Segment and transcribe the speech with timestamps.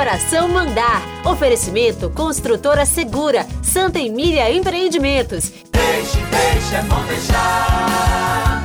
[0.00, 1.02] coração mandar.
[1.26, 5.52] Oferecimento Construtora Segura, Santa Emília Empreendimentos.
[5.70, 8.64] Deixe, deixe, é bom deixar.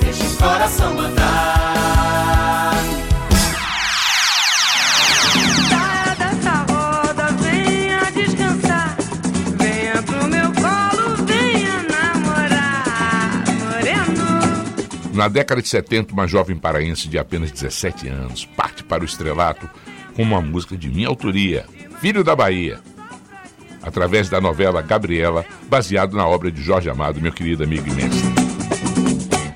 [0.00, 2.74] Deixe o coração mandar.
[5.68, 8.96] Saia dessa roda, venha descansar.
[9.58, 13.44] Venha pro meu colo, venha namorar.
[13.64, 15.12] Moreno.
[15.12, 19.68] Na década de 70, uma jovem paraense de apenas 17 anos parte para o estrelato
[20.18, 21.64] com uma música de minha autoria,
[22.00, 22.80] Filho da Bahia,
[23.80, 28.28] através da novela Gabriela, baseado na obra de Jorge Amado, meu querido amigo e mestre.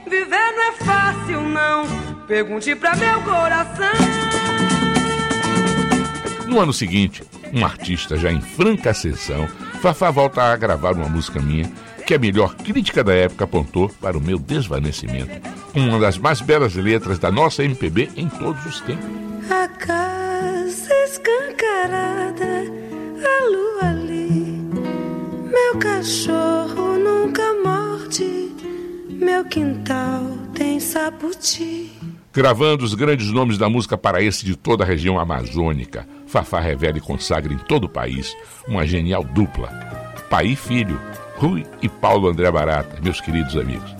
[0.09, 1.85] Viver não é fácil, não.
[2.29, 3.91] Pergunte pra meu coração.
[6.47, 9.49] No ano seguinte, um artista já em franca ascensão,
[9.81, 11.69] Fafá volta a gravar uma música minha
[12.07, 15.41] que a melhor crítica da época apontou para o meu desvanecimento,
[15.73, 19.11] com uma das mais belas letras da nossa MPB em todos os tempos.
[21.05, 22.65] Escancarada,
[23.25, 24.61] a lua ali.
[25.51, 28.51] Meu cachorro nunca morde.
[29.09, 30.23] Meu quintal
[30.55, 31.91] tem saputi.
[32.33, 37.01] Gravando os grandes nomes da música paraense de toda a região amazônica, Fafá revela e
[37.01, 38.35] consagra em todo o país
[38.67, 39.69] uma genial dupla.
[40.31, 40.99] Pai e filho,
[41.37, 43.95] Rui e Paulo André Barata, meus queridos amigos.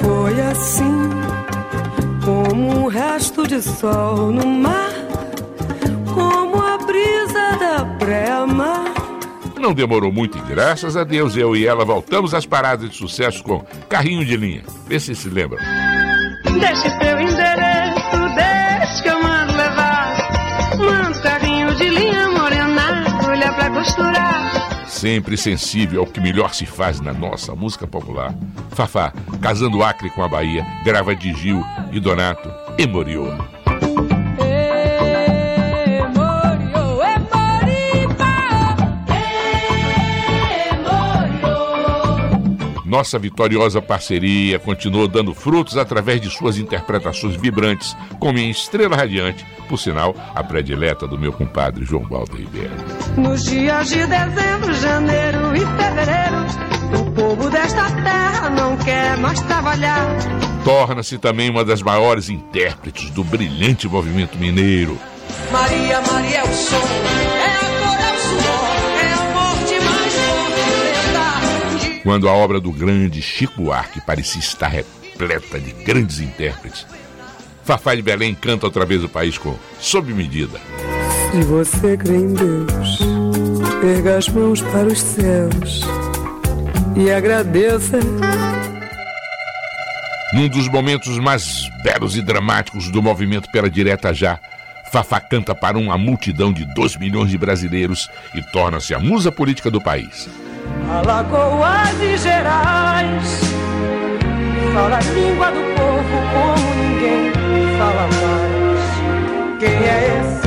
[0.00, 1.10] Foi assim,
[2.24, 4.90] como um resto de sol no mar,
[9.66, 13.42] Não demorou muito e graças a Deus eu e ela voltamos às paradas de sucesso
[13.42, 14.62] com Carrinho de Linha.
[14.86, 15.58] Vê se se lembram.
[16.44, 20.70] Deixe seu endereço, deixe que eu mando levar.
[20.78, 24.86] Mando carrinho de linha morena, olha pra costurar.
[24.86, 28.32] Sempre sensível ao que melhor se faz na nossa música popular.
[28.70, 33.55] Fafá, casando Acre com a Bahia, grava de Gil e Donato e Moriô.
[42.96, 49.44] Nossa vitoriosa parceria continuou dando frutos através de suas interpretações vibrantes, como em Estrela Radiante,
[49.68, 52.72] por sinal, a predileta do meu compadre João Baldo Ribeiro.
[53.18, 56.46] Nos dias de dezembro, janeiro e fevereiro,
[56.98, 60.06] o povo desta terra não quer mais trabalhar.
[60.64, 64.98] Torna-se também uma das maiores intérpretes do brilhante movimento mineiro.
[65.52, 68.75] Maria, Maria é o som, é a cor, é o suor,
[72.06, 76.86] Quando a obra do grande Chico Buarque parecia estar repleta de grandes intérpretes,
[77.64, 80.60] Fafá de Belém canta outra vez o país com Sob Medida.
[81.32, 83.00] Se você crê em Deus,
[83.82, 85.80] erga as mãos para os céus
[86.96, 87.98] e agradeça.
[90.32, 94.38] Num dos momentos mais belos e dramáticos do movimento pela direta já,
[94.92, 99.72] Fafá canta para uma multidão de 2 milhões de brasileiros e torna-se a musa política
[99.72, 100.28] do país.
[100.88, 103.40] Alagoas e Gerais,
[104.72, 107.32] fala a língua do povo como ninguém
[107.76, 109.58] fala mais.
[109.58, 110.46] Quem é esse?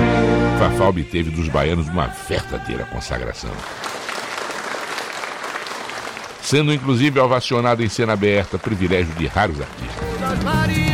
[0.59, 3.51] Fafá obteve dos baianos uma verdadeira consagração.
[6.41, 10.88] Sendo inclusive ovacionado em cena aberta, privilégio de raros artistas.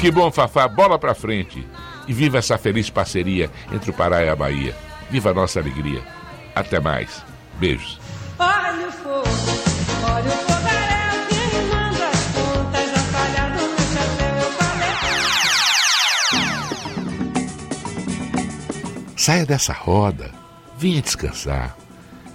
[0.00, 1.66] Que bom, Fafá, bola pra frente.
[2.06, 4.74] E viva essa feliz parceria entre o Pará e a Bahia.
[5.10, 6.02] Viva a nossa alegria.
[6.54, 7.24] Até mais.
[7.58, 8.00] Beijos.
[8.38, 9.24] Olha o fogo,
[10.04, 10.88] olha o falei.
[19.16, 20.30] Saia dessa roda.
[20.78, 21.76] Venha descansar.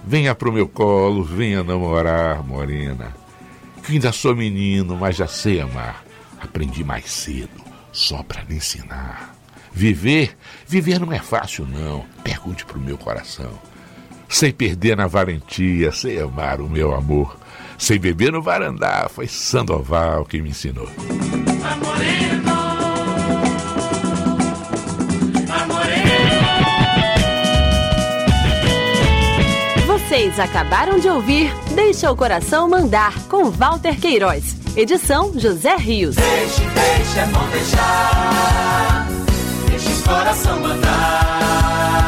[0.06, 3.16] Venha pro meu colo, venha namorar, morena.
[3.82, 6.03] Que ainda sou menino, mas já sei amar.
[6.44, 9.34] Aprendi mais cedo, só pra lhe ensinar.
[9.72, 12.04] Viver, viver não é fácil não.
[12.22, 13.58] Pergunte pro meu coração.
[14.28, 17.36] Sei perder na valentia, sei amar o meu amor.
[17.78, 20.88] Sei beber no varandá, foi Sandoval que me ensinou.
[29.86, 34.63] Vocês acabaram de ouvir Deixa o Coração Mandar, com Walter Queiroz.
[34.76, 36.16] Edição José Rios.
[36.16, 39.08] Deixe, deixe, é bom deixar.
[39.70, 42.03] Deixe o coração mandar.